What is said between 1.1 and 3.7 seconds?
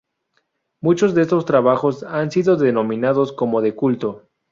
de estos trabajos han sido denominados como